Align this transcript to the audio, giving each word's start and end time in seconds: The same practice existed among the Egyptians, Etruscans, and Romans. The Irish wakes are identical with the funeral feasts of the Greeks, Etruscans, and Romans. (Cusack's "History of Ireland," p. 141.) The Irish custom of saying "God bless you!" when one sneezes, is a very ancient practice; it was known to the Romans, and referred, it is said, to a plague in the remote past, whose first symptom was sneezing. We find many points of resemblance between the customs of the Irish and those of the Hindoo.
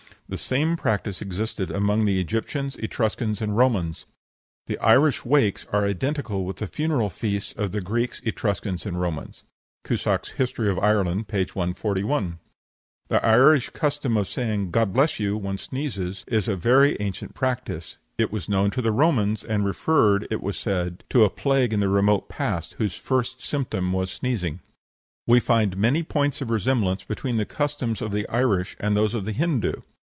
The 0.29 0.37
same 0.37 0.77
practice 0.77 1.21
existed 1.21 1.71
among 1.71 2.05
the 2.05 2.17
Egyptians, 2.21 2.77
Etruscans, 2.77 3.41
and 3.41 3.57
Romans. 3.57 4.05
The 4.67 4.77
Irish 4.79 5.25
wakes 5.25 5.65
are 5.73 5.83
identical 5.83 6.45
with 6.45 6.55
the 6.55 6.67
funeral 6.67 7.09
feasts 7.09 7.51
of 7.57 7.73
the 7.73 7.81
Greeks, 7.81 8.21
Etruscans, 8.25 8.85
and 8.85 8.97
Romans. 9.01 9.43
(Cusack's 9.85 10.29
"History 10.29 10.69
of 10.69 10.79
Ireland," 10.79 11.27
p. 11.27 11.39
141.) 11.53 12.39
The 13.09 13.25
Irish 13.25 13.71
custom 13.71 14.15
of 14.15 14.29
saying 14.29 14.71
"God 14.71 14.93
bless 14.93 15.19
you!" 15.19 15.35
when 15.35 15.43
one 15.43 15.57
sneezes, 15.57 16.23
is 16.27 16.47
a 16.47 16.55
very 16.55 16.95
ancient 17.01 17.33
practice; 17.35 17.97
it 18.17 18.31
was 18.31 18.47
known 18.47 18.71
to 18.71 18.81
the 18.81 18.93
Romans, 18.93 19.43
and 19.43 19.65
referred, 19.65 20.29
it 20.31 20.41
is 20.41 20.55
said, 20.57 21.03
to 21.09 21.25
a 21.25 21.29
plague 21.29 21.73
in 21.73 21.81
the 21.81 21.89
remote 21.89 22.29
past, 22.29 22.75
whose 22.77 22.95
first 22.95 23.41
symptom 23.41 23.91
was 23.91 24.09
sneezing. 24.09 24.61
We 25.27 25.41
find 25.41 25.75
many 25.75 26.03
points 26.03 26.39
of 26.39 26.49
resemblance 26.49 27.03
between 27.03 27.35
the 27.35 27.43
customs 27.45 28.01
of 28.01 28.13
the 28.13 28.25
Irish 28.29 28.77
and 28.79 28.95
those 28.95 29.13
of 29.13 29.25
the 29.25 29.33
Hindoo. 29.33 29.81